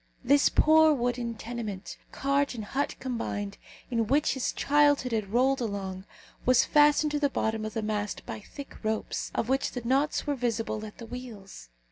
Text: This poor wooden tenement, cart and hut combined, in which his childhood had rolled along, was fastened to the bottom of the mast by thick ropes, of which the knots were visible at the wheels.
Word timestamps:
This 0.23 0.49
poor 0.49 0.93
wooden 0.95 1.35
tenement, 1.35 1.95
cart 2.11 2.55
and 2.55 2.65
hut 2.65 2.95
combined, 2.99 3.59
in 3.91 4.07
which 4.07 4.33
his 4.33 4.51
childhood 4.51 5.11
had 5.11 5.31
rolled 5.31 5.61
along, 5.61 6.05
was 6.43 6.65
fastened 6.65 7.11
to 7.11 7.19
the 7.19 7.29
bottom 7.29 7.65
of 7.65 7.75
the 7.75 7.83
mast 7.83 8.25
by 8.25 8.39
thick 8.39 8.83
ropes, 8.83 9.29
of 9.35 9.47
which 9.47 9.73
the 9.73 9.83
knots 9.85 10.25
were 10.25 10.33
visible 10.33 10.83
at 10.87 10.97
the 10.97 11.05
wheels. 11.05 11.69